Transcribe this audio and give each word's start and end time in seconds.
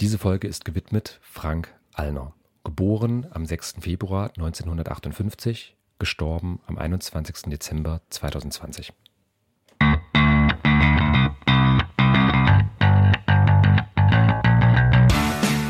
Diese 0.00 0.16
Folge 0.16 0.48
ist 0.48 0.64
gewidmet 0.64 1.20
Frank 1.20 1.74
Allner. 1.92 2.32
Geboren 2.64 3.26
am 3.32 3.44
6. 3.44 3.74
Februar 3.80 4.30
1958, 4.30 5.76
gestorben 5.98 6.58
am 6.66 6.78
21. 6.78 7.50
Dezember 7.50 8.00
2020. 8.08 8.94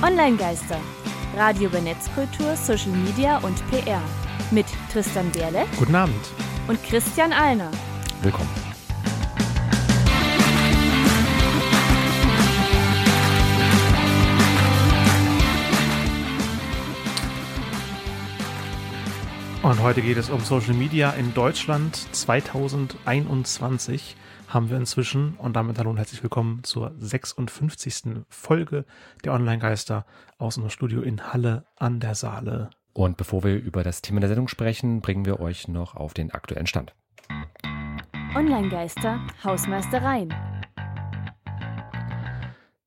Online-Geister. 0.01 0.79
Radio 1.37 1.69
über 1.69 1.81
Netzkultur, 1.81 2.55
Social 2.55 2.93
Media 2.93 3.39
und 3.39 3.59
PR. 3.71 4.01
Mit 4.53 4.67
Tristan 4.93 5.33
Berle. 5.33 5.65
Guten 5.77 5.97
Abend. 5.97 6.31
Und 6.69 6.81
Christian 6.85 7.33
Alner. 7.33 7.73
Willkommen. 8.23 8.70
Und 19.62 19.82
heute 19.82 20.00
geht 20.00 20.16
es 20.16 20.30
um 20.30 20.41
Social 20.41 20.73
Media 20.73 21.10
in 21.10 21.34
Deutschland 21.34 21.95
2021 21.95 24.16
haben 24.48 24.70
wir 24.70 24.78
inzwischen. 24.78 25.34
Und 25.34 25.55
damit 25.55 25.78
hallo 25.78 25.91
und 25.91 25.98
herzlich 25.98 26.23
willkommen 26.23 26.64
zur 26.64 26.95
56. 26.96 28.24
Folge 28.30 28.87
der 29.23 29.34
Online-Geister 29.34 30.06
aus 30.38 30.56
unserem 30.56 30.70
Studio 30.70 31.02
in 31.02 31.30
Halle 31.30 31.66
an 31.77 32.01
der 32.01 32.15
Saale. 32.15 32.70
Und 32.95 33.18
bevor 33.18 33.45
wir 33.45 33.54
über 33.54 33.84
das 33.84 34.01
Thema 34.01 34.20
der 34.20 34.30
Sendung 34.30 34.48
sprechen, 34.48 35.02
bringen 35.02 35.27
wir 35.27 35.41
euch 35.41 35.68
noch 35.68 35.95
auf 35.95 36.15
den 36.15 36.30
aktuellen 36.30 36.66
Stand. 36.66 36.95
Online-Geister, 38.34 39.20
Hausmeistereien. 39.45 40.32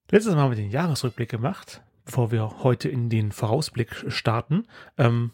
Letztes 0.09 0.34
Mal 0.34 0.42
haben 0.42 0.52
wir 0.52 0.58
den 0.58 0.72
Jahresrückblick 0.72 1.30
gemacht, 1.30 1.84
bevor 2.03 2.31
wir 2.31 2.64
heute 2.64 2.90
in 2.90 3.09
den 3.09 3.31
Vorausblick 3.31 4.05
starten. 4.08 4.66
Ähm, 4.98 5.33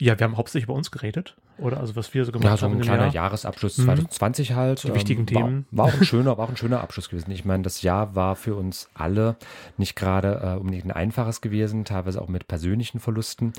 ja, 0.00 0.18
wir 0.18 0.24
haben 0.24 0.36
hauptsächlich 0.36 0.64
über 0.64 0.74
uns 0.74 0.90
geredet, 0.92 1.36
oder? 1.58 1.80
Also 1.80 1.96
was 1.96 2.14
wir 2.14 2.24
so 2.24 2.30
gemacht 2.30 2.46
haben. 2.46 2.54
Ja, 2.54 2.56
so 2.56 2.66
ein 2.66 2.80
kleiner 2.80 3.04
Jahr. 3.06 3.14
Jahresabschluss 3.14 3.76
2020 3.76 4.50
mhm. 4.50 4.54
halt. 4.54 4.84
Die 4.84 4.94
wichtigen 4.94 5.22
ähm, 5.22 5.26
Themen. 5.26 5.66
War, 5.72 5.86
war, 5.86 5.92
auch 5.92 5.98
ein 5.98 6.04
schöner, 6.06 6.38
war 6.38 6.44
auch 6.44 6.50
ein 6.50 6.56
schöner 6.56 6.80
Abschluss 6.80 7.08
gewesen. 7.08 7.30
Ich 7.32 7.44
meine, 7.44 7.64
das 7.64 7.82
Jahr 7.82 8.14
war 8.14 8.36
für 8.36 8.54
uns 8.54 8.88
alle 8.94 9.36
nicht 9.76 9.96
gerade 9.96 10.40
äh, 10.42 10.58
unbedingt 10.58 10.84
ein 10.84 10.92
einfaches 10.92 11.40
gewesen, 11.40 11.84
teilweise 11.84 12.22
auch 12.22 12.28
mit 12.28 12.46
persönlichen 12.46 13.00
Verlusten. 13.00 13.52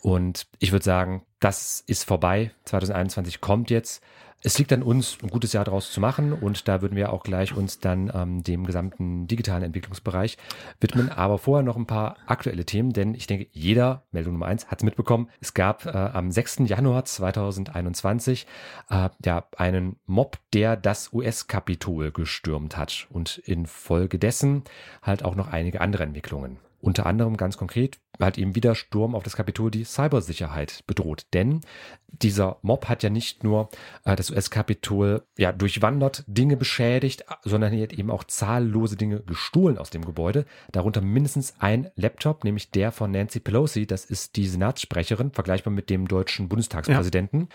Und 0.00 0.46
ich 0.58 0.72
würde 0.72 0.84
sagen, 0.84 1.22
das 1.40 1.84
ist 1.86 2.04
vorbei. 2.04 2.52
2021 2.64 3.42
kommt 3.42 3.70
jetzt 3.70 4.02
es 4.44 4.58
liegt 4.58 4.72
an 4.72 4.82
uns, 4.82 5.18
ein 5.22 5.28
gutes 5.28 5.52
Jahr 5.52 5.64
daraus 5.64 5.92
zu 5.92 6.00
machen 6.00 6.32
und 6.32 6.66
da 6.66 6.82
würden 6.82 6.96
wir 6.96 7.12
auch 7.12 7.22
gleich 7.22 7.54
uns 7.54 7.78
dann 7.78 8.10
ähm, 8.12 8.42
dem 8.42 8.66
gesamten 8.66 9.28
digitalen 9.28 9.62
Entwicklungsbereich 9.62 10.36
widmen. 10.80 11.10
Aber 11.10 11.38
vorher 11.38 11.62
noch 11.62 11.76
ein 11.76 11.86
paar 11.86 12.16
aktuelle 12.26 12.64
Themen, 12.64 12.92
denn 12.92 13.14
ich 13.14 13.26
denke, 13.26 13.46
jeder, 13.52 14.02
Meldung 14.10 14.34
Nummer 14.34 14.46
eins, 14.46 14.66
hat 14.66 14.80
es 14.80 14.84
mitbekommen. 14.84 15.28
Es 15.40 15.54
gab 15.54 15.86
äh, 15.86 15.90
am 15.90 16.32
6. 16.32 16.62
Januar 16.64 17.04
2021 17.04 18.46
äh, 18.90 19.10
ja 19.24 19.44
einen 19.56 19.96
Mob, 20.06 20.38
der 20.52 20.76
das 20.76 21.12
US-Kapitol 21.12 22.10
gestürmt 22.10 22.76
hat 22.76 23.06
und 23.10 23.38
infolgedessen 23.38 24.64
halt 25.02 25.24
auch 25.24 25.36
noch 25.36 25.48
einige 25.48 25.80
andere 25.80 26.02
Entwicklungen. 26.02 26.58
Unter 26.80 27.06
anderem 27.06 27.36
ganz 27.36 27.56
konkret 27.56 28.00
hat 28.20 28.38
eben 28.38 28.54
wieder 28.54 28.74
Sturm 28.74 29.14
auf 29.14 29.22
das 29.22 29.36
Kapitol 29.36 29.70
die 29.70 29.84
Cybersicherheit 29.84 30.84
bedroht. 30.86 31.26
Denn 31.32 31.60
dieser 32.08 32.58
Mob 32.62 32.88
hat 32.88 33.02
ja 33.02 33.10
nicht 33.10 33.42
nur 33.42 33.68
äh, 34.04 34.16
das 34.16 34.30
US-Kapitol 34.30 35.22
ja, 35.38 35.52
durchwandert, 35.52 36.24
Dinge 36.26 36.56
beschädigt, 36.56 37.24
sondern 37.42 37.72
er 37.72 37.82
hat 37.82 37.92
eben 37.92 38.10
auch 38.10 38.24
zahllose 38.24 38.96
Dinge 38.96 39.20
gestohlen 39.20 39.78
aus 39.78 39.90
dem 39.90 40.04
Gebäude. 40.04 40.44
Darunter 40.72 41.00
mindestens 41.00 41.54
ein 41.58 41.90
Laptop, 41.96 42.44
nämlich 42.44 42.70
der 42.70 42.92
von 42.92 43.10
Nancy 43.10 43.40
Pelosi. 43.40 43.86
Das 43.86 44.04
ist 44.04 44.36
die 44.36 44.46
Senatssprecherin, 44.46 45.32
vergleichbar 45.32 45.72
mit 45.72 45.90
dem 45.90 46.06
deutschen 46.06 46.48
Bundestagspräsidenten. 46.48 47.40
Ja. 47.40 47.46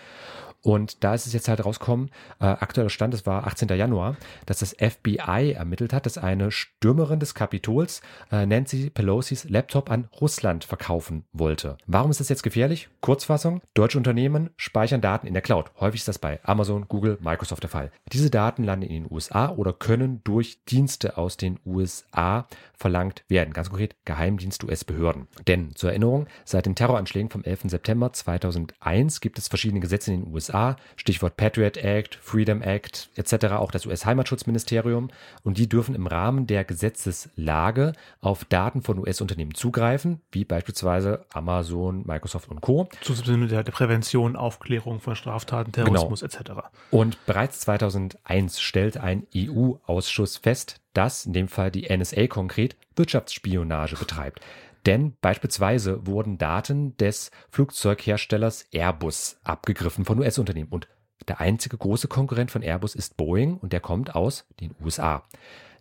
Und 0.62 1.04
da 1.04 1.14
ist 1.14 1.26
es 1.26 1.32
jetzt 1.32 1.48
halt 1.48 1.64
rausgekommen, 1.64 2.10
äh, 2.40 2.46
aktueller 2.46 2.90
Stand, 2.90 3.14
es 3.14 3.26
war 3.26 3.46
18. 3.46 3.68
Januar, 3.68 4.16
dass 4.46 4.58
das 4.58 4.74
FBI 4.78 5.52
ermittelt 5.52 5.92
hat, 5.92 6.06
dass 6.06 6.18
eine 6.18 6.50
Stürmerin 6.50 7.20
des 7.20 7.34
Kapitols 7.34 8.02
äh, 8.32 8.44
Nancy 8.44 8.90
Pelosis 8.90 9.48
Laptop 9.48 9.90
an 9.90 10.08
Russland 10.20 10.64
verkaufen 10.64 11.24
wollte. 11.32 11.78
Warum 11.86 12.10
ist 12.10 12.20
das 12.20 12.28
jetzt 12.28 12.42
gefährlich? 12.42 12.88
Kurzfassung, 13.00 13.60
deutsche 13.74 13.98
Unternehmen 13.98 14.50
speichern 14.56 15.00
Daten 15.00 15.26
in 15.26 15.34
der 15.34 15.42
Cloud. 15.42 15.70
Häufig 15.78 16.00
ist 16.00 16.08
das 16.08 16.18
bei 16.18 16.40
Amazon, 16.42 16.86
Google, 16.88 17.18
Microsoft 17.20 17.62
der 17.62 17.70
Fall. 17.70 17.92
Diese 18.12 18.30
Daten 18.30 18.64
landen 18.64 18.86
in 18.86 19.04
den 19.04 19.12
USA 19.12 19.50
oder 19.50 19.72
können 19.72 20.22
durch 20.24 20.64
Dienste 20.64 21.16
aus 21.16 21.36
den 21.36 21.58
USA 21.64 22.46
verlangt 22.74 23.24
werden. 23.28 23.52
Ganz 23.52 23.68
konkret 23.68 23.96
Geheimdienst 24.04 24.64
US-Behörden. 24.64 25.28
Denn 25.46 25.74
zur 25.74 25.90
Erinnerung, 25.90 26.26
seit 26.44 26.66
den 26.66 26.74
Terroranschlägen 26.74 27.30
vom 27.30 27.44
11. 27.44 27.62
September 27.64 28.12
2001 28.12 29.20
gibt 29.20 29.38
es 29.38 29.48
verschiedene 29.48 29.80
Gesetze 29.80 30.12
in 30.12 30.24
den 30.24 30.32
USA, 30.32 30.57
USA, 30.58 30.76
Stichwort 30.96 31.36
Patriot 31.36 31.76
Act, 31.76 32.16
Freedom 32.16 32.62
Act 32.62 33.08
etc., 33.16 33.46
auch 33.52 33.70
das 33.70 33.86
US-Heimatschutzministerium. 33.86 35.10
Und 35.42 35.58
die 35.58 35.68
dürfen 35.68 35.94
im 35.94 36.06
Rahmen 36.06 36.46
der 36.46 36.64
Gesetzeslage 36.64 37.92
auf 38.20 38.44
Daten 38.44 38.82
von 38.82 38.98
US-Unternehmen 38.98 39.54
zugreifen, 39.54 40.20
wie 40.32 40.44
beispielsweise 40.44 41.24
Amazon, 41.32 42.04
Microsoft 42.06 42.50
und 42.50 42.60
Co. 42.60 42.88
Zu 43.00 43.14
Sinne 43.14 43.46
der, 43.46 43.62
Prävention, 43.62 44.36
Aufklärung 44.36 45.00
von 45.00 45.14
Straftaten, 45.14 45.72
Terrorismus 45.72 46.20
genau. 46.20 46.32
etc. 46.32 46.68
Und 46.90 47.24
bereits 47.26 47.60
2001 47.60 48.60
stellt 48.60 48.96
ein 48.96 49.26
EU-Ausschuss 49.34 50.38
fest, 50.38 50.80
dass 50.94 51.26
in 51.26 51.32
dem 51.32 51.48
Fall 51.48 51.70
die 51.70 51.94
NSA 51.94 52.26
konkret 52.26 52.76
Wirtschaftsspionage 52.96 53.96
betreibt. 53.96 54.40
Denn 54.88 55.12
beispielsweise 55.20 56.06
wurden 56.06 56.38
Daten 56.38 56.96
des 56.96 57.30
Flugzeugherstellers 57.50 58.64
Airbus 58.72 59.36
abgegriffen 59.44 60.06
von 60.06 60.18
US-Unternehmen. 60.18 60.70
Und 60.70 60.88
der 61.28 61.42
einzige 61.42 61.76
große 61.76 62.08
Konkurrent 62.08 62.50
von 62.50 62.62
Airbus 62.62 62.94
ist 62.94 63.18
Boeing 63.18 63.58
und 63.58 63.74
der 63.74 63.80
kommt 63.80 64.14
aus 64.14 64.46
den 64.60 64.74
USA. 64.82 65.24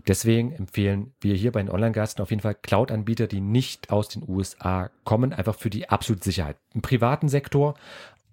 Deswegen 0.09 0.51
empfehlen 0.51 1.13
wir 1.22 1.35
hier 1.35 1.53
bei 1.53 1.62
den 1.62 1.69
Online-Gasten 1.69 2.22
auf 2.22 2.31
jeden 2.31 2.41
Fall 2.41 2.56
Cloud-Anbieter, 2.56 3.28
die 3.28 3.40
nicht 3.40 3.91
aus 3.91 4.09
den 4.09 4.28
USA 4.28 4.90
kommen, 5.06 5.31
einfach 5.31 5.56
für 5.56 5.69
die 5.69 5.88
absolute 5.88 6.25
Sicherheit. 6.25 6.57
Im 6.73 6.81
privaten 6.81 7.29
Sektor 7.29 7.75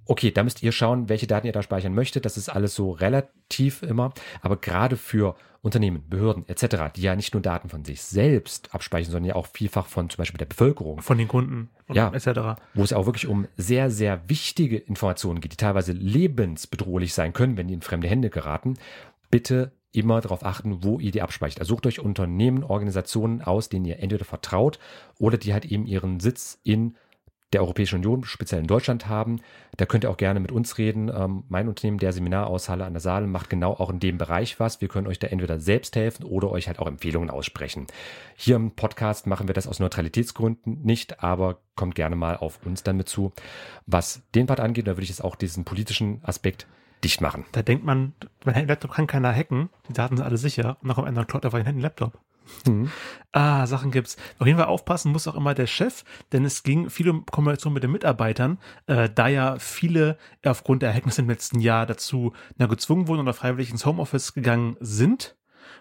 Okay, 0.06 0.32
da 0.32 0.42
müsst 0.42 0.62
ihr 0.62 0.72
schauen, 0.72 1.08
welche 1.08 1.26
Daten 1.26 1.46
ihr 1.46 1.52
da 1.54 1.62
speichern 1.62 1.94
möchtet. 1.94 2.26
Das 2.26 2.36
ist 2.36 2.50
alles 2.50 2.74
so 2.74 2.90
relativ 2.90 3.82
immer. 3.82 4.12
Aber 4.42 4.58
gerade 4.58 4.98
für 4.98 5.34
Unternehmen, 5.64 6.04
Behörden 6.10 6.46
etc., 6.46 6.92
die 6.94 7.00
ja 7.00 7.16
nicht 7.16 7.32
nur 7.32 7.42
Daten 7.42 7.70
von 7.70 7.86
sich 7.86 8.02
selbst 8.02 8.74
abspeichern, 8.74 9.12
sondern 9.12 9.30
ja 9.30 9.34
auch 9.34 9.46
vielfach 9.46 9.86
von 9.86 10.10
zum 10.10 10.18
Beispiel 10.18 10.36
der 10.36 10.44
Bevölkerung. 10.44 11.00
Von 11.00 11.16
den 11.16 11.26
Kunden 11.26 11.70
ja, 11.90 12.12
etc. 12.12 12.60
Wo 12.74 12.82
es 12.82 12.92
auch 12.92 13.06
wirklich 13.06 13.26
um 13.26 13.48
sehr, 13.56 13.90
sehr 13.90 14.28
wichtige 14.28 14.76
Informationen 14.76 15.40
geht, 15.40 15.52
die 15.52 15.56
teilweise 15.56 15.92
lebensbedrohlich 15.92 17.14
sein 17.14 17.32
können, 17.32 17.56
wenn 17.56 17.68
die 17.68 17.74
in 17.74 17.80
fremde 17.80 18.08
Hände 18.08 18.28
geraten. 18.28 18.74
Bitte 19.30 19.72
immer 19.90 20.20
darauf 20.20 20.44
achten, 20.44 20.84
wo 20.84 21.00
ihr 21.00 21.12
die 21.12 21.22
abspeichert. 21.22 21.60
Also 21.60 21.76
sucht 21.76 21.86
euch 21.86 22.00
Unternehmen, 22.00 22.62
Organisationen 22.62 23.40
aus, 23.40 23.70
denen 23.70 23.86
ihr 23.86 24.00
entweder 24.00 24.26
vertraut 24.26 24.78
oder 25.18 25.38
die 25.38 25.54
halt 25.54 25.64
eben 25.64 25.86
ihren 25.86 26.20
Sitz 26.20 26.60
in 26.62 26.96
der 27.52 27.62
Europäischen 27.62 27.96
Union, 27.96 28.24
speziell 28.24 28.60
in 28.60 28.66
Deutschland 28.66 29.08
haben. 29.08 29.40
Da 29.76 29.86
könnt 29.86 30.04
ihr 30.04 30.10
auch 30.10 30.16
gerne 30.16 30.40
mit 30.40 30.50
uns 30.50 30.76
reden. 30.78 31.08
Ähm, 31.08 31.44
mein 31.48 31.68
Unternehmen, 31.68 31.98
der 31.98 32.12
Seminaraushalle 32.12 32.84
an 32.84 32.92
der 32.92 33.00
Saale, 33.00 33.26
macht 33.26 33.50
genau 33.50 33.72
auch 33.72 33.90
in 33.90 34.00
dem 34.00 34.18
Bereich 34.18 34.58
was. 34.58 34.80
Wir 34.80 34.88
können 34.88 35.06
euch 35.06 35.18
da 35.18 35.28
entweder 35.28 35.60
selbst 35.60 35.94
helfen 35.94 36.24
oder 36.24 36.50
euch 36.50 36.66
halt 36.66 36.80
auch 36.80 36.86
Empfehlungen 36.86 37.30
aussprechen. 37.30 37.86
Hier 38.36 38.56
im 38.56 38.72
Podcast 38.72 39.26
machen 39.26 39.48
wir 39.48 39.54
das 39.54 39.68
aus 39.68 39.78
Neutralitätsgründen 39.78 40.82
nicht, 40.82 41.22
aber 41.22 41.58
kommt 41.76 41.94
gerne 41.94 42.16
mal 42.16 42.36
auf 42.36 42.58
uns 42.64 42.82
dann 42.82 42.96
mit 42.96 43.08
zu. 43.08 43.32
Was 43.86 44.22
den 44.34 44.46
Part 44.46 44.60
angeht, 44.60 44.86
da 44.86 44.92
würde 44.92 45.02
ich 45.02 45.10
jetzt 45.10 45.24
auch 45.24 45.36
diesen 45.36 45.64
politischen 45.64 46.20
Aspekt 46.24 46.66
dicht 47.04 47.20
machen. 47.20 47.44
Da 47.52 47.62
denkt 47.62 47.84
man, 47.84 48.14
mein 48.44 48.66
Laptop 48.66 48.92
kann 48.92 49.06
keiner 49.06 49.32
hacken, 49.32 49.68
die 49.88 49.92
Daten 49.92 50.16
sind 50.16 50.26
alle 50.26 50.38
sicher 50.38 50.76
und 50.80 50.88
dann 50.88 50.94
kommt 50.96 51.08
einer 51.08 51.24
klaut 51.24 51.44
einfach 51.44 51.62
den 51.62 51.80
Laptop. 51.80 52.18
Mhm. 52.66 52.90
Ah, 53.32 53.66
Sachen 53.66 53.90
gibt's. 53.90 54.16
Auf 54.38 54.46
jeden 54.46 54.58
Fall 54.58 54.68
aufpassen 54.68 55.12
muss 55.12 55.26
auch 55.26 55.34
immer 55.34 55.54
der 55.54 55.66
Chef, 55.66 56.04
denn 56.32 56.44
es 56.44 56.62
ging 56.62 56.90
viel 56.90 57.08
um 57.08 57.26
Kommunikation 57.26 57.72
mit 57.72 57.82
den 57.82 57.90
Mitarbeitern, 57.90 58.58
äh, 58.86 59.08
da 59.12 59.28
ja 59.28 59.58
viele 59.58 60.18
aufgrund 60.44 60.82
der 60.82 60.90
Ereignisse 60.90 61.22
im 61.22 61.28
letzten 61.28 61.60
Jahr 61.60 61.86
dazu 61.86 62.32
na, 62.56 62.66
gezwungen 62.66 63.08
wurden 63.08 63.20
oder 63.20 63.34
freiwillig 63.34 63.70
ins 63.70 63.86
Homeoffice 63.86 64.34
gegangen 64.34 64.76
sind. 64.80 65.36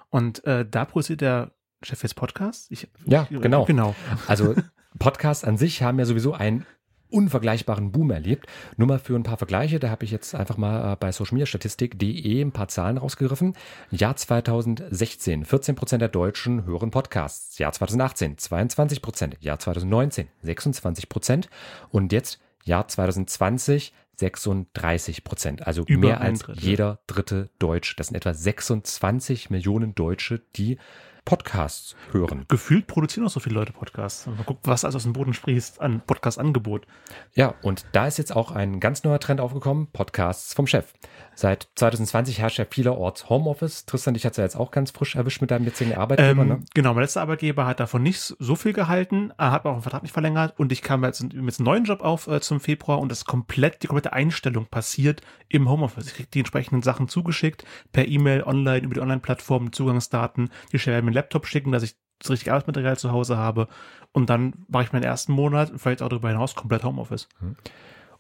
Und 0.10 0.44
äh, 0.46 0.66
da 0.70 0.86
produziert 0.86 1.22
der 1.22 1.52
Chef 1.84 2.02
jetzt 2.04 2.16
Podcasts? 2.16 2.68
Ich, 2.72 2.88
ja, 3.06 3.28
genau. 3.30 3.66
genau. 3.66 3.96
Also 4.28 4.56
Podcasts 5.00 5.44
an 5.44 5.58
sich 5.58 5.84
haben 5.84 6.00
ja 6.00 6.06
sowieso 6.06 6.34
ein 6.34 6.66
unvergleichbaren 7.14 7.92
Boom 7.92 8.12
erlebt. 8.12 8.48
Nur 8.78 8.88
mal 8.88 9.00
für 9.00 9.16
ein 9.16 9.24
paar 9.24 9.38
Vergleiche, 9.38 9.80
da 9.80 9.90
habe 9.90 10.06
ich 10.06 10.12
jetzt 10.12 10.36
einfach 10.36 10.58
mal 10.58 10.94
äh, 10.94 10.96
bei 10.96 11.12
socialmediastatistik.de 11.12 12.42
ein 12.42 12.52
paar 12.52 12.68
Zahlen 12.68 12.98
rausgegriffen. 12.98 13.54
Jahr 13.92 14.16
2016, 14.16 15.46
14 15.46 15.76
Prozent 15.76 16.02
der 16.02 16.10
Deutschen 16.10 16.66
hören 16.66 16.92
Podcasts. 16.92 17.58
Jahr 17.60 17.72
2018, 17.72 18.38
22 18.38 19.02
Prozent. 19.02 19.38
Jahr 19.40 19.60
2019, 19.60 20.28
26 20.42 21.10
Prozent. 21.10 21.50
Und 21.90 22.12
jetzt 22.12 22.40
Jahr 22.64 22.88
2020, 22.88 23.94
36 24.16 25.24
Prozent. 25.24 25.68
Also 25.68 25.84
Über 25.86 26.08
mehr 26.08 26.22
als 26.22 26.40
Drittel. 26.40 26.64
jeder 26.64 27.00
dritte 27.08 27.50
Deutsch. 27.60 27.96
Das 27.96 28.08
sind 28.08 28.16
etwa 28.16 28.34
26 28.34 29.50
Millionen 29.50 29.96
Deutsche, 29.96 30.42
die 30.56 30.78
Podcasts 31.26 31.96
hören. 32.12 32.46
Gefühlt 32.48 32.88
produzieren 32.88 33.26
auch 33.26 33.32
so 33.32 33.40
viele 33.40 33.56
Leute 33.56 33.72
Podcasts. 33.72 34.28
Man 34.28 34.46
guckt, 34.46 34.68
was 34.68 34.84
alles 34.84 34.96
aus 34.96 35.04
dem 35.04 35.14
Boden 35.14 35.34
sprießt 35.34 35.80
an 35.82 36.02
Podcast-Angebot. 36.06 36.86
Ja, 37.34 37.56
und 37.62 37.86
da 37.94 38.08
ist 38.08 38.18
jetzt 38.18 38.36
auch 38.36 38.52
ein 38.52 38.80
ganz 38.80 39.04
neuer 39.04 39.20
Trend 39.20 39.40
aufgekommen, 39.40 39.88
Podcasts 39.92 40.54
vom 40.54 40.68
Chef. 40.68 40.94
Seit 41.36 41.70
2020 41.76 42.40
herrscht 42.40 42.60
ja 42.60 42.66
vielerorts 42.70 43.30
Homeoffice. 43.30 43.86
Tristan, 43.86 44.14
dich 44.14 44.26
hat 44.26 44.38
ja 44.38 44.44
jetzt 44.44 44.56
auch 44.56 44.72
ganz 44.72 44.92
frisch 44.92 45.16
erwischt 45.16 45.42
mit 45.42 45.50
deinem 45.50 45.66
jetzigen 45.66 45.96
Arbeitgeber, 45.96 46.42
Ähm, 46.42 46.48
ne? 46.48 46.60
Genau, 46.74 46.94
mein 46.94 47.02
letzter 47.02 47.22
Arbeitgeber 47.22 47.66
hat 47.66 47.80
davon 47.80 48.04
nicht 48.04 48.20
so 48.20 48.56
viel 48.56 48.74
gehalten, 48.74 49.32
hat 49.38 49.66
auch 49.66 49.74
den 49.74 49.82
Vertrag 49.82 50.04
nicht 50.04 50.12
verlängert 50.12 50.54
und 50.60 50.72
ich 50.72 50.82
kam 50.82 51.04
jetzt 51.04 51.24
mit 51.24 51.34
einem 51.34 51.66
neuen 51.66 51.86
Job 51.86 52.02
auf 52.02 52.28
äh, 52.28 52.42
zum 52.42 52.60
Februar 52.60 53.00
und 53.00 53.10
das 53.10 53.26
komplett, 53.26 53.82
die 53.82 53.88
komplette 53.88 54.14
Einstellung 54.14 54.66
passiert 54.66 55.22
im 55.50 55.70
Homeoffice. 55.70 56.08
Ich 56.08 56.14
kriege 56.16 56.30
die 56.32 56.40
entsprechenden 56.40 56.84
Sachen 56.84 57.08
zugeschickt, 57.08 57.66
per 57.92 58.08
E-Mail, 58.08 58.44
online, 58.44 58.82
über 58.86 58.94
die 58.94 59.02
Online-Plattform, 59.02 59.72
Zugangsdaten, 59.72 60.50
die 60.72 60.80
stellen 60.80 61.06
mir 61.06 61.12
einen 61.14 61.24
Laptop 61.24 61.48
schicken, 61.48 61.72
dass 61.72 61.84
ich 61.84 61.96
das 62.20 62.32
richtige 62.32 62.52
Arbeitsmaterial 62.52 62.98
zu 62.98 63.12
Hause 63.12 63.38
habe 63.38 63.68
und 64.12 64.30
dann 64.30 64.54
mache 64.68 64.84
ich 64.84 64.94
meinen 64.94 65.04
ersten 65.04 65.34
Monat, 65.34 65.72
vielleicht 65.76 66.02
auch 66.02 66.10
darüber 66.10 66.30
hinaus, 66.30 66.56
komplett 66.56 66.84
Homeoffice. 66.84 67.28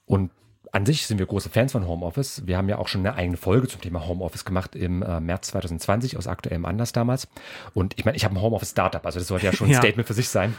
Und 0.06 0.31
an 0.74 0.88
sich 0.88 1.06
sind 1.06 1.20
wir 1.20 1.28
große 1.28 1.50
Fans 1.50 1.72
von 1.72 1.88
Homeoffice. 1.88 2.48
Wir 2.48 2.58
haben 2.58 2.68
ja 2.68 2.80
auch 2.80 2.88
schon 2.88 3.02
eine 3.02 3.16
eigene 3.16 3.38
Folge 3.38 3.68
zum 3.68 3.80
Thema 3.80 4.08
Homeoffice 4.08 4.44
gemacht 4.44 4.75
im 4.75 5.04
äh, 5.04 5.20
März 5.20 5.50
2020 5.50 6.18
aus 6.18 6.25
aktuellem 6.25 6.66
Anlass 6.66 6.92
damals. 6.94 7.28
Und 7.75 7.94
ich 8.00 8.06
meine, 8.06 8.18
ich 8.18 8.25
habe 8.25 8.34
ein 8.34 8.42
Homeoffice-Startup, 8.42 9.06
also 9.06 9.20
das 9.20 9.28
sollte 9.28 9.46
ja 9.46 9.54
schon 9.54 9.68
ein 9.68 9.72
Ja. 9.74 9.78
Statement 9.78 10.08
für 10.08 10.16
sich 10.16 10.30
sein. 10.30 10.56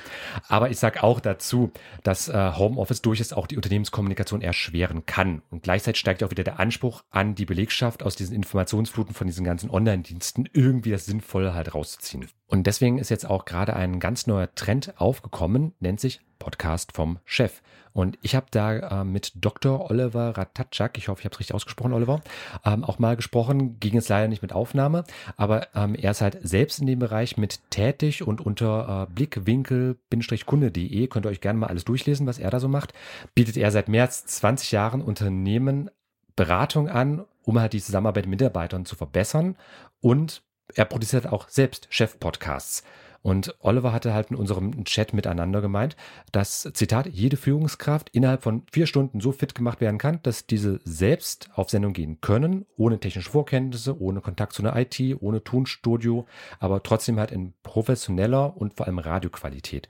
Aber 0.47 0.71
ich 0.71 0.79
sage 0.79 1.03
auch 1.03 1.19
dazu, 1.19 1.73
dass 2.05 2.29
äh, 2.29 2.53
Homeoffice 2.57 3.03
durchaus 3.03 3.33
auch 3.33 3.49
die 3.49 3.57
Unternehmenskommunikation 3.57 4.41
erschweren 4.41 5.05
kann. 5.05 5.43
Und 5.51 5.65
gleichzeitig 5.65 5.99
steigt 5.99 6.23
auch 6.23 6.31
wieder 6.31 6.45
der 6.45 6.61
Anspruch 6.61 7.03
an 7.11 7.35
die 7.35 7.45
Belegschaft 7.45 8.05
aus 8.05 8.15
diesen 8.15 8.37
Informationsfluten 8.37 9.15
von 9.15 9.27
diesen 9.27 9.45
ganzen 9.45 9.69
Online-Diensten 9.69 10.49
irgendwie 10.53 10.93
das 10.93 11.07
Sinnvolle 11.07 11.55
halt 11.55 11.75
rauszuziehen. 11.75 12.29
Und 12.47 12.69
deswegen 12.69 12.99
ist 12.99 13.09
jetzt 13.11 13.29
auch 13.29 13.47
gerade 13.47 13.75
ein 13.75 13.99
ganz 13.99 14.29
neuer 14.29 14.55
Trend 14.55 14.95
aufgekommen, 14.97 15.73
nennt 15.81 15.99
sich 15.99 16.21
Podcast 16.39 16.93
vom 16.93 17.19
Chef. 17.25 17.63
Und 17.95 18.19
ich 18.23 18.35
habe 18.35 18.47
da 18.51 19.03
äh, 19.03 19.05
mit 19.05 19.33
Dr. 19.37 19.89
Oliver 19.89 20.37
Ratatschak, 20.37 20.99
ich 20.99 21.07
hoffe, 21.09 21.21
ich 21.21 21.27
habe 21.27 21.35
es 21.35 21.39
richtig 21.39 21.55
ausgesprochen, 21.55 21.93
Oliver, 21.93 22.23
ähm, 22.65 22.83
auch 22.83 22.99
mal 22.99 23.15
gesprochen. 23.15 23.79
Ging 23.79 23.95
jetzt 23.95 24.09
leider 24.09 24.27
nicht 24.27 24.43
mit 24.43 24.53
Aufnahme, 24.53 25.05
aber 25.37 25.69
ähm, 25.77 25.95
er 25.95 26.11
ist 26.11 26.21
halt 26.21 26.39
selbst 26.43 26.81
in 26.81 26.87
dem 26.89 26.99
Bereich 26.99 27.37
mit 27.37 27.61
tätig 27.71 28.27
und 28.27 28.41
unter 28.41 29.07
äh, 29.09 29.15
blickwinkel-kunde.de 29.15 31.07
könnt 31.07 31.27
ihr 31.27 31.31
euch 31.31 31.41
gerne 31.41 31.61
mal 31.61 31.69
alles 31.69 31.85
durchlesen, 31.85 32.27
was 32.27 32.41
er 32.41 32.51
da 32.51 32.59
so 32.59 32.69
macht. 32.69 32.93
Bietet 33.37 33.57
er 33.57 33.71
seit 33.71 33.89
mehr 33.89 34.03
als 34.03 34.27
20 34.27 34.73
Jahren 34.73 35.01
Unternehmen 35.01 35.89
Beratung 36.35 36.89
an, 36.89 37.25
um 37.45 37.61
halt 37.61 37.75
die 37.75 37.81
Zusammenarbeit 37.81 38.27
mit 38.27 38.41
Mitarbeitern 38.41 38.87
zu 38.87 38.97
verbessern 38.97 39.57
und 40.01 40.43
er 40.75 40.85
produziert 40.85 41.29
auch 41.29 41.49
selbst 41.49 41.87
Chef-Podcasts. 41.91 42.83
Und 43.25 43.55
Oliver 43.61 43.95
hatte 43.95 44.13
halt 44.13 44.31
in 44.31 44.37
unserem 44.37 44.85
Chat 44.85 45.15
miteinander 45.15 45.63
gemeint, 45.63 45.97
dass, 46.31 46.71
Zitat, 46.75 47.07
jede 47.07 47.39
Führungskraft 47.39 48.11
innerhalb 48.11 48.43
von 48.43 48.65
vier 48.71 48.87
Stunden 48.87 49.21
so 49.21 49.33
fit 49.33 49.55
gemacht 49.55 49.81
werden 49.81 49.97
kann, 49.97 50.21
dass 50.23 50.47
diese 50.47 50.79
selbst 50.85 51.49
auf 51.55 51.71
Sendung 51.71 51.95
gehen 51.95 52.21
können, 52.21 52.67
ohne 52.77 53.01
technische 53.01 53.31
Vorkenntnisse, 53.31 53.99
ohne 53.99 54.21
Kontakt 54.21 54.53
zu 54.53 54.63
einer 54.63 54.77
IT, 54.79 55.01
ohne 55.21 55.43
Tonstudio, 55.43 56.27
aber 56.61 56.83
trotzdem 56.83 57.19
halt 57.19 57.31
in 57.31 57.55
professioneller 57.63 58.59
und 58.59 58.75
vor 58.75 58.85
allem 58.85 58.99
Radioqualität. 58.99 59.89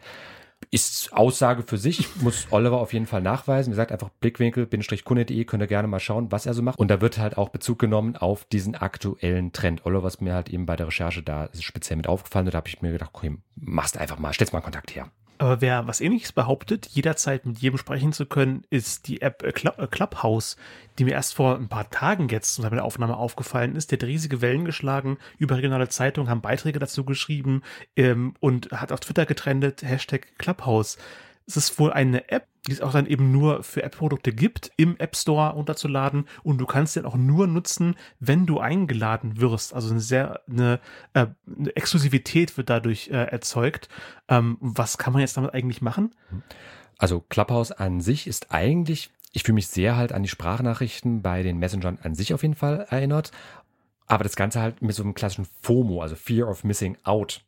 Ist 0.75 1.13
Aussage 1.13 1.63
für 1.63 1.79
sich, 1.79 2.09
muss 2.17 2.49
Oliver 2.51 2.81
auf 2.81 2.93
jeden 2.93 3.07
Fall 3.07 3.23
nachweisen. 3.23 3.71
Wie 3.71 3.75
gesagt, 3.75 3.93
einfach 3.93 4.09
blickwinkel-kunde.de 4.19 5.45
könnt 5.45 5.63
ihr 5.63 5.69
gerne 5.69 5.87
mal 5.87 6.01
schauen, 6.01 6.33
was 6.33 6.47
er 6.47 6.55
so 6.55 6.63
macht. 6.63 6.81
Und 6.81 6.89
da 6.89 7.01
wird 7.01 7.17
halt 7.17 7.39
auch 7.39 7.51
Bezug 7.51 7.79
genommen 7.79 8.17
auf 8.17 8.45
diesen 8.47 8.75
aktuellen 8.75 9.53
Trend. 9.53 9.87
Oliver 9.87 10.09
ist 10.09 10.21
mir 10.21 10.35
halt 10.35 10.49
eben 10.49 10.67
bei 10.67 10.75
der 10.75 10.89
Recherche 10.89 11.23
da 11.23 11.49
speziell 11.57 11.97
mit 11.97 12.09
aufgefallen. 12.09 12.47
Und 12.47 12.55
da 12.55 12.57
habe 12.59 12.67
ich 12.67 12.83
mir 12.83 12.91
gedacht, 12.91 13.11
okay, 13.15 13.37
machst 13.55 13.97
einfach 13.97 14.19
mal, 14.19 14.33
stellst 14.33 14.53
mal 14.53 14.63
Kontakt 14.63 14.97
her. 14.97 15.13
Aber 15.39 15.61
wer 15.61 15.87
was 15.87 16.01
ähnliches 16.01 16.33
behauptet, 16.33 16.87
jederzeit 16.87 17.45
mit 17.45 17.59
jedem 17.59 17.79
sprechen 17.79 18.13
zu 18.13 18.27
können, 18.27 18.65
ist 18.71 19.09
die 19.09 19.21
App 19.21 19.43
äh, 19.43 19.49
äh, 19.49 19.87
Clubhouse, 19.87 20.57
die 20.99 21.05
mir 21.05 21.13
erst 21.13 21.35
vor 21.35 21.57
ein 21.57 21.69
paar 21.69 21.91
Tagen 21.91 22.29
jetzt 22.29 22.63
bei 22.63 22.69
der 22.69 22.85
Aufnahme 22.85 23.17
aufgefallen 23.17 23.75
ist. 23.75 23.91
Die 23.91 23.97
hat 23.97 24.05
riesige 24.05 24.41
Wellen 24.41 24.65
geschlagen, 24.65 25.19
überregionale 25.39 25.89
Zeitungen 25.89 26.31
haben 26.31 26.41
Beiträge 26.41 26.79
dazu 26.79 27.05
geschrieben 27.05 27.63
ähm, 27.97 28.35
und 28.41 28.71
hat 28.71 28.93
auf 28.93 29.01
Twitter 29.01 29.27
getrendet, 29.27 29.83
Hashtag 29.83 30.39
Clubhouse. 30.39 30.99
Es 31.47 31.57
ist 31.57 31.79
wohl 31.79 31.93
eine 31.93 32.31
App, 32.31 32.47
die 32.67 32.73
es 32.73 32.81
auch 32.81 32.93
dann 32.93 33.07
eben 33.07 33.31
nur 33.31 33.63
für 33.63 33.83
App-Produkte 33.83 34.33
gibt, 34.33 34.73
im 34.77 34.97
App 34.99 35.17
Store 35.17 35.53
runterzuladen 35.53 36.27
und 36.43 36.59
du 36.59 36.67
kannst 36.67 36.97
den 36.97 37.05
auch 37.05 37.17
nur 37.17 37.47
nutzen, 37.47 37.97
wenn 38.21 38.47
du 38.47 38.61
eingeladen 38.61 39.41
wirst. 39.41 39.75
Also 39.75 39.91
eine 39.91 40.01
sehr, 40.01 40.41
eine, 40.49 40.81
äh, 41.13 41.27
eine 41.47 41.77
Exklusivität 41.77 42.57
wird 42.57 42.71
dadurch 42.71 43.09
äh, 43.09 43.25
erzeugt. 43.25 43.89
Ähm, 44.29 44.57
was 44.61 44.97
kann 44.97 45.13
man 45.13 45.21
jetzt 45.21 45.37
damit 45.37 45.53
eigentlich 45.53 45.83
machen? 45.83 46.15
Also 46.97 47.21
Clubhouse 47.21 47.73
an 47.73 48.01
sich 48.01 48.27
ist 48.27 48.51
eigentlich, 48.53 49.11
ich 49.33 49.43
fühle 49.43 49.55
mich 49.55 49.69
sehr 49.69 49.97
halt 49.97 50.13
an 50.13 50.23
die 50.23 50.29
Sprachnachrichten 50.29 51.21
bei 51.21 51.43
den 51.43 51.59
Messengern 51.59 51.99
an 52.03 52.15
sich 52.15 52.33
auf 52.33 52.43
jeden 52.43 52.55
Fall 52.55 52.87
erinnert. 52.89 53.33
Aber 54.07 54.25
das 54.25 54.37
Ganze 54.37 54.61
halt 54.61 54.83
mit 54.83 54.95
so 54.95 55.03
einem 55.03 55.15
klassischen 55.15 55.47
FOMO, 55.63 56.03
also 56.03 56.15
Fear 56.15 56.49
of 56.49 56.63
Missing 56.63 56.99
Out, 57.05 57.43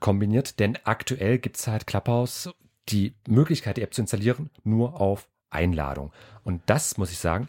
kombiniert. 0.00 0.58
Denn 0.58 0.78
aktuell 0.84 1.38
gibt 1.38 1.56
es 1.56 1.66
halt 1.66 1.86
Clubhouse 1.86 2.50
die 2.88 3.14
Möglichkeit, 3.26 3.76
die 3.76 3.82
App 3.82 3.94
zu 3.94 4.02
installieren, 4.02 4.50
nur 4.64 5.00
auf 5.00 5.28
Einladung. 5.50 6.12
Und 6.44 6.62
das, 6.66 6.98
muss 6.98 7.10
ich 7.10 7.18
sagen, 7.18 7.48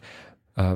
äh, 0.55 0.75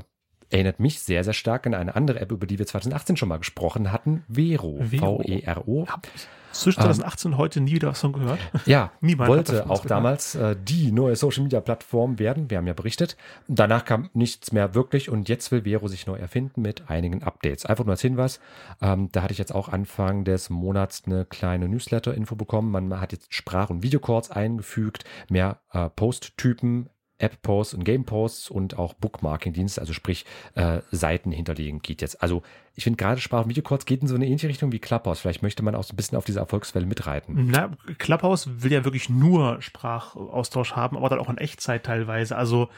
erinnert 0.50 0.80
mich 0.80 1.00
sehr, 1.00 1.24
sehr 1.24 1.34
stark 1.34 1.66
an 1.66 1.74
eine 1.74 1.96
andere 1.96 2.20
App, 2.20 2.32
über 2.32 2.46
die 2.46 2.60
wir 2.60 2.68
2018 2.68 3.18
schon 3.18 3.30
mal 3.30 3.38
gesprochen 3.38 3.92
hatten, 3.92 4.24
Vero. 4.28 4.80
Vero. 4.82 5.18
V-E-R-O. 5.18 5.88
Hab 5.88 6.08
ich 6.16 6.28
zwischen 6.54 6.82
2018 6.82 7.32
und 7.32 7.38
heute 7.38 7.62
nie 7.62 7.74
wieder 7.74 7.90
was 7.90 8.02
von 8.02 8.14
gehört. 8.14 8.40
Ja, 8.66 8.92
Niemand 9.02 9.30
wollte 9.30 9.70
auch 9.70 9.86
damals 9.86 10.36
äh, 10.36 10.56
die 10.62 10.92
neue 10.92 11.16
Social 11.16 11.44
Media 11.44 11.60
Plattform 11.60 12.20
werden. 12.20 12.50
Wir 12.50 12.58
haben 12.58 12.68
ja 12.68 12.74
berichtet. 12.74 13.18
Danach 13.48 13.84
kam 13.86 14.10
nichts 14.14 14.52
mehr 14.52 14.74
wirklich 14.74 15.10
und 15.10 15.28
jetzt 15.28 15.52
will 15.52 15.64
Vero 15.64 15.88
sich 15.88 16.08
neu 16.08 16.18
erfinden 16.18 16.62
mit 16.62 16.90
einigen 16.90 17.24
Updates. 17.24 17.66
Einfach 17.66 17.84
nur 17.84 17.94
als 17.94 18.02
Hinweis. 18.02 18.40
Ähm, 18.82 19.10
da 19.12 19.24
hatte 19.24 19.34
ich 19.34 19.40
jetzt 19.40 19.54
auch 19.54 19.70
Anfang 19.70 20.24
des 20.24 20.50
Monats 20.50 21.04
eine 21.06 21.26
kleine 21.26 21.68
Newsletter-Info 21.68 22.36
bekommen. 22.36 22.72
Man 22.72 23.00
hat 23.00 23.12
jetzt 23.12 23.34
Sprach- 23.34 23.70
und 23.70 23.84
Videocalls 23.84 24.32
eingefügt, 24.32 25.04
mehr 25.30 25.60
äh, 25.72 25.90
Post-Typen. 25.90 26.90
App-Posts 27.20 27.76
und 27.76 27.84
Game-Posts 27.84 28.50
und 28.50 28.78
auch 28.78 28.94
Bookmarking-Dienste, 28.94 29.80
also 29.80 29.94
sprich 29.94 30.26
äh, 30.56 30.80
Seiten 30.92 31.32
hinterlegen 31.32 31.82
geht 31.82 32.02
jetzt. 32.02 32.22
Also 32.22 32.44
ich 32.76 32.84
finde 32.84 32.98
gerade 32.98 33.22
Sprach- 33.22 33.44
und 33.44 33.50
Videocalls 33.50 33.86
geht 33.86 34.02
in 34.02 34.08
so 34.08 34.16
eine 34.16 34.26
ähnliche 34.26 34.50
Richtung 34.50 34.72
wie 34.72 34.80
Clubhouse. 34.80 35.20
Vielleicht 35.20 35.44
möchte 35.44 35.64
man 35.64 35.76
auch 35.76 35.84
so 35.84 35.94
ein 35.94 35.96
bisschen 35.96 36.18
auf 36.18 36.26
diese 36.26 36.40
Erfolgswelle 36.40 36.86
mitreiten. 36.86 37.48
Na, 37.50 37.72
Clubhouse 37.98 38.50
will 38.64 38.72
ja 38.72 38.84
wirklich 38.84 39.10
nur 39.10 39.62
Sprachaustausch 39.62 40.74
haben, 40.74 40.98
aber 40.98 41.10
dann 41.10 41.20
auch 41.20 41.30
in 41.30 41.38
Echtzeit 41.38 41.86
teilweise. 41.86 42.36
Also 42.36 42.70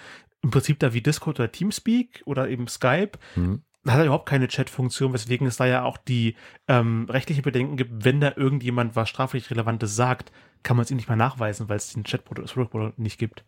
im 0.42 0.52
Prinzip 0.52 0.80
da 0.80 0.94
wie 0.94 1.02
Discord 1.02 1.40
oder 1.40 1.52
Teamspeak 1.52 2.22
oder 2.26 2.50
eben 2.50 2.68
Skype. 2.68 3.14
Mhm. 3.36 3.64
Hat 3.88 4.00
er 4.00 4.06
überhaupt 4.06 4.28
keine 4.28 4.48
Chat-Funktion, 4.48 5.14
weswegen 5.14 5.46
es 5.46 5.58
da 5.58 5.66
ja 5.66 5.84
auch 5.84 5.98
die 5.98 6.36
ähm, 6.68 7.06
rechtliche 7.08 7.44
Bedenken 7.44 7.78
gibt, 7.78 8.04
wenn 8.04 8.20
da 8.20 8.34
irgendjemand 8.36 8.96
was 8.96 9.10
strafrechtlich 9.10 9.52
Relevantes 9.52 9.96
sagt, 9.96 10.32
kann 10.64 10.76
man 10.76 10.86
es 10.86 10.92
ihm 10.92 10.98
nicht 10.98 11.08
mehr 11.08 11.16
nachweisen, 11.16 11.70
weil 11.70 11.78
es 11.78 11.94
den 11.94 12.04
Chat-Protokoll 12.04 12.94
nicht 12.98 13.20
gibt. 13.20 13.44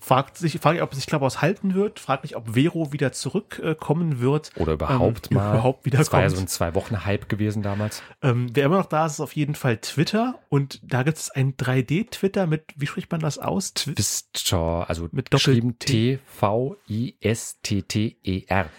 Fragt 0.00 0.38
sich, 0.38 0.58
frage 0.58 0.78
ich, 0.78 0.82
ob 0.82 0.94
sich 0.94 1.06
Clubhouse 1.06 1.42
halten 1.42 1.74
wird, 1.74 2.00
fragt 2.00 2.22
mich, 2.22 2.34
ob 2.36 2.54
Vero 2.54 2.92
wieder 2.92 3.12
zurückkommen 3.12 4.20
wird. 4.20 4.50
Oder 4.56 4.72
überhaupt 4.72 5.30
ähm, 5.30 5.36
mal. 5.38 5.52
Überhaupt 5.52 5.84
wieder 5.84 5.98
das 5.98 6.12
war 6.12 6.22
ja 6.22 6.30
so 6.30 6.40
ein 6.40 6.48
Zwei-Wochen-Hype 6.48 7.28
gewesen 7.28 7.62
damals. 7.62 8.02
Ähm, 8.22 8.48
wer 8.52 8.66
immer 8.66 8.78
noch 8.78 8.86
da 8.86 9.06
ist, 9.06 9.12
ist 9.12 9.20
auf 9.20 9.36
jeden 9.36 9.54
Fall 9.54 9.76
Twitter. 9.76 10.38
Und 10.48 10.80
da 10.82 11.02
gibt 11.02 11.18
es 11.18 11.30
ein 11.30 11.54
3D-Twitter 11.56 12.46
mit, 12.46 12.64
wie 12.76 12.86
spricht 12.86 13.10
man 13.12 13.20
das 13.20 13.38
aus? 13.38 13.74
Twi 13.74 13.94
Twister, 13.94 14.88
also 14.88 15.08
Mit 15.12 15.30
geschrieben. 15.30 15.78
T-V-I-S-T-T-E-R. 15.78 16.20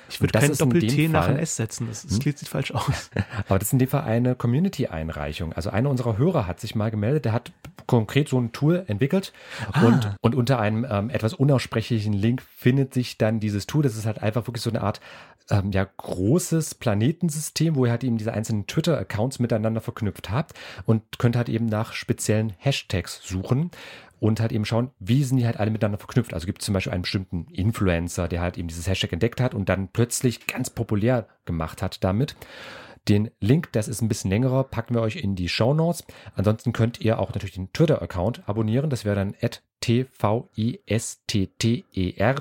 ich 0.09 0.21
würde 0.21 0.39
kein 0.39 0.55
Doppel-T 0.55 1.07
nach 1.07 1.27
ein 1.27 1.37
S 1.37 1.55
setzen. 1.55 1.87
Das, 1.87 2.05
das 2.05 2.19
klingt 2.19 2.39
sieht 2.39 2.49
falsch 2.49 2.71
aus. 2.71 3.11
Aber 3.47 3.59
das 3.59 3.69
ist 3.69 3.73
in 3.73 3.79
dem 3.79 3.87
Fall 3.87 4.03
eine 4.03 4.35
Community-Einreichung. 4.35 5.53
Also 5.53 5.69
einer 5.69 5.89
unserer 5.89 6.17
Hörer 6.17 6.47
hat 6.47 6.59
sich 6.59 6.75
mal 6.75 6.89
gemeldet, 6.91 7.25
der 7.25 7.33
hat 7.33 7.51
konkret 7.91 8.29
so 8.29 8.39
ein 8.39 8.53
Tool 8.53 8.86
entwickelt 8.88 9.33
Ah. 9.74 9.86
und, 9.86 10.15
und 10.21 10.33
unter 10.36 10.60
einem 10.60 10.86
ähm, 10.89 11.10
etwas 11.10 11.33
unaussprechlichen 11.33 12.13
Link 12.13 12.41
findet 12.41 12.93
sich 12.93 13.17
dann 13.17 13.41
dieses 13.41 13.67
Tool. 13.67 13.83
Das 13.83 13.98
ist 13.98 14.05
halt 14.05 14.24
einfach 14.24 14.48
wirklich 14.48 14.63
so 14.63 14.69
eine 14.69 14.81
Art 14.81 15.01
ähm, 15.50 15.71
ja, 15.71 15.86
großes 15.98 16.75
Planetensystem, 16.75 17.75
wo 17.75 17.86
ihr 17.86 17.91
halt 17.91 18.05
eben 18.05 18.17
diese 18.17 18.33
einzelnen 18.33 18.65
Twitter-Accounts 18.65 19.39
miteinander 19.39 19.81
verknüpft 19.81 20.29
habt 20.29 20.53
und 20.86 21.19
könnt 21.19 21.36
halt 21.36 21.50
eben 21.50 21.65
nach 21.65 21.91
speziellen 21.91 22.53
Hashtags 22.60 23.19
suchen 23.27 23.71
und 24.21 24.39
halt 24.39 24.53
eben 24.53 24.63
schauen, 24.63 24.91
wie 25.00 25.24
sind 25.25 25.38
die 25.38 25.45
halt 25.45 25.60
alle 25.60 25.71
miteinander 25.71 25.98
verknüpft. 25.98 26.33
Also 26.33 26.45
gibt 26.45 26.62
es 26.62 26.65
zum 26.67 26.74
Beispiel 26.74 26.93
einen 26.93 27.01
bestimmten 27.01 27.45
Influencer, 27.51 28.29
der 28.29 28.39
halt 28.39 28.57
eben 28.57 28.69
dieses 28.69 28.88
Hashtag 28.88 29.12
entdeckt 29.12 29.41
hat 29.41 29.53
und 29.53 29.67
dann 29.67 29.89
plötzlich 29.89 30.48
ganz 30.48 30.69
populär 30.69 31.27
gemacht 31.43 31.81
hat 31.81 32.03
damit. 32.05 32.38
Den 33.08 33.31
Link, 33.39 33.72
das 33.72 33.88
ist 33.88 34.01
ein 34.01 34.08
bisschen 34.08 34.29
längerer, 34.29 34.63
packen 34.63 34.93
wir 34.93 35.01
euch 35.01 35.15
in 35.15 35.36
die 35.36 35.50
Show 35.50 35.74
Notes. 35.74 36.03
Ansonsten 36.36 36.72
könnt 36.72 37.01
ihr 37.01 37.20
auch 37.20 37.34
natürlich 37.34 37.55
den 37.55 37.74
Twitter-Account 37.74 38.48
abonnieren. 38.48 38.89
Das 38.89 39.05
wäre 39.05 39.15
dann 39.15 39.36
tvistter 39.81 40.50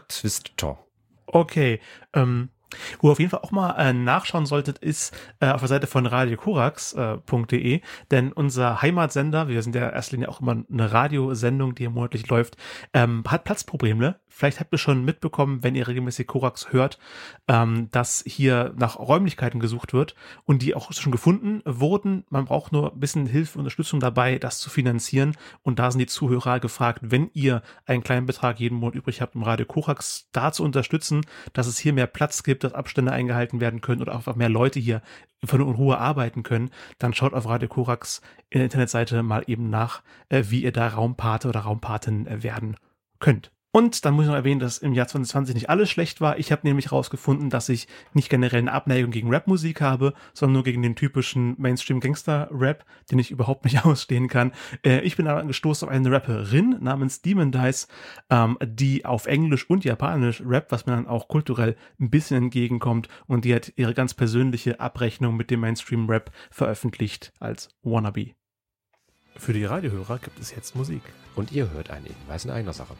Twister. 0.09 0.79
Okay. 1.27 1.81
Ähm, 2.13 2.51
Wo 3.01 3.09
ihr 3.09 3.13
auf 3.13 3.19
jeden 3.19 3.31
Fall 3.31 3.41
auch 3.41 3.51
mal 3.51 3.75
äh, 3.79 3.93
nachschauen 3.93 4.47
solltet, 4.47 4.79
ist 4.79 5.17
äh, 5.41 5.51
auf 5.51 5.61
der 5.61 5.69
Seite 5.69 5.87
von 5.87 6.07
radiokorax.de, 6.07 7.75
äh, 7.75 7.81
denn 8.11 8.33
unser 8.33 8.83
Heimatsender, 8.83 9.49
wir 9.49 9.63
sind 9.63 9.75
ja 9.75 9.89
in 9.89 9.95
erster 9.95 10.17
Linie 10.17 10.29
auch 10.29 10.41
immer 10.41 10.65
eine 10.71 10.93
Radiosendung, 10.93 11.75
die 11.75 11.85
hier 11.85 11.91
monatlich 11.91 12.29
läuft, 12.29 12.57
ähm, 12.93 13.25
hat 13.27 13.45
Platzprobleme. 13.45 14.21
Vielleicht 14.31 14.61
habt 14.61 14.73
ihr 14.73 14.79
schon 14.79 15.05
mitbekommen, 15.05 15.63
wenn 15.63 15.75
ihr 15.75 15.89
regelmäßig 15.89 16.27
Korax 16.27 16.73
hört, 16.73 16.99
ähm, 17.49 17.89
dass 17.91 18.23
hier 18.27 18.73
nach 18.77 18.99
Räumlichkeiten 18.99 19.61
gesucht 19.61 19.93
wird 19.93 20.15
und 20.45 20.63
die 20.63 20.75
auch 20.75 20.93
schon 20.93 21.13
gefunden 21.13 21.63
wurden. 21.67 22.25
Man 22.31 22.45
braucht 22.45 22.73
nur 22.73 22.93
ein 22.93 23.01
bisschen 23.01 23.27
Hilfe 23.27 23.59
und 23.59 23.63
Unterstützung 23.63 24.01
dabei, 24.01 24.39
das 24.39 24.59
zu 24.59 24.71
finanzieren. 24.71 25.37
Und 25.63 25.79
da 25.79 25.91
sind 25.91 25.99
die 25.99 26.07
Zuhörer 26.07 26.61
gefragt, 26.61 27.01
wenn 27.03 27.31
ihr 27.35 27.63
einen 27.85 28.03
kleinen 28.03 28.27
Betrag 28.27 28.61
jeden 28.61 28.79
Monat 28.79 28.95
übrig 28.95 29.21
habt, 29.21 29.35
um 29.35 29.43
Radio 29.43 29.67
Korax 29.67 30.29
da 30.33 30.53
zu 30.53 30.63
unterstützen, 30.65 31.23
dass 31.53 31.67
es 31.67 31.79
hier 31.79 31.93
mehr 31.93 32.07
Platz 32.07 32.43
gibt, 32.43 32.65
dass 32.65 32.73
Abstände 32.73 33.13
eingehalten 33.13 33.61
werden 33.61 33.81
können 33.81 34.01
oder 34.01 34.15
einfach 34.15 34.37
mehr 34.37 34.49
Leute 34.49 34.79
hier 34.81 35.03
von 35.45 35.61
in 35.61 35.75
Ruhe 35.75 35.99
arbeiten 35.99 36.43
können, 36.43 36.71
dann 36.99 37.15
schaut 37.15 37.35
auf 37.35 37.47
Radio 37.47 37.69
Korax 37.69 38.21
in 38.51 38.59
der 38.59 38.65
Internetseite 38.65 39.23
mal 39.23 39.45
eben 39.47 39.71
nach, 39.71 40.03
äh, 40.29 40.45
wie 40.49 40.63
ihr 40.63 40.73
da 40.73 40.89
Raumpate 40.89 41.49
oder 41.49 41.61
Raumpatin 41.61 42.27
äh, 42.27 42.43
werden 42.43 42.77
könnt. 43.19 43.51
Und 43.73 44.05
dann 44.05 44.15
muss 44.15 44.25
ich 44.25 44.29
noch 44.29 44.37
erwähnen, 44.37 44.59
dass 44.59 44.79
im 44.79 44.95
Jahr 44.95 45.07
2020 45.07 45.55
nicht 45.55 45.71
alles 45.71 45.91
schlecht 45.91 46.21
war. 46.21 46.39
Ich 46.39 46.51
habe 46.51 46.67
nämlich 46.67 46.87
herausgefunden, 46.87 47.51
dass 47.51 47.69
ich 47.69 47.87
nicht 48.15 48.29
generell 48.29 48.59
eine 48.59 48.73
Abneigung 48.73 49.13
gegen 49.13 49.33
Rapmusik 49.33 49.81
habe, 49.81 50.13
sondern 50.35 50.55
nur 50.55 50.65
gegen 50.65 50.83
den 50.83 50.97
typischen 50.97 51.55
Mainstream-Gangster-Rap, 51.57 52.85
den 53.13 53.21
ich 53.21 53.31
überhaupt 53.31 53.65
nicht 53.65 53.85
ausstehen 53.85 54.27
kann. 54.27 54.53
Äh, 54.85 55.03
ich 55.03 55.17
bin 55.17 55.29
aber 55.29 55.45
gestoßen 55.45 55.87
auf 55.87 55.95
eine 55.95 56.11
Rapperin 56.11 56.79
namens 56.81 57.23
Demon 57.23 57.53
Dice, 57.53 57.87
ähm, 58.29 58.59
die 58.61 59.05
auf 59.05 59.27
Englisch 59.27 59.71
und 59.71 59.85
Japanisch 59.85 60.43
rappt, 60.45 60.73
was 60.73 60.87
mir 60.87 60.93
dann 60.93 61.07
auch 61.07 61.29
kulturell 61.29 61.77
ein 62.01 62.11
bisschen 62.11 62.39
entgegenkommt. 62.39 63.09
Und 63.29 63.45
die 63.45 63.55
hat 63.55 63.73
ihre 63.77 63.95
ganz 63.95 64.15
persönliche 64.15 64.81
Abrechnung 64.81 65.37
mit 65.37 65.53
dem 65.53 65.61
Mainstream-Rap 65.61 66.33
veröffentlicht 66.51 67.33
als 67.39 67.69
Wannabe. 67.83 68.33
Für 69.37 69.53
die 69.53 69.65
Radiohörer 69.65 70.19
gibt 70.19 70.41
es 70.41 70.55
jetzt 70.55 70.75
Musik. 70.75 71.03
Und 71.37 71.53
ihr 71.53 71.71
hört 71.71 71.91
einen 71.91 72.07
Hinweis 72.07 72.45
in 72.45 72.51
eigener 72.51 72.73
Sache. 72.73 72.97